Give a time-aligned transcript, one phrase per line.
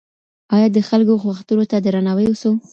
[0.55, 2.51] آيا د خلګو غوښتنو ته درناوی وسو؟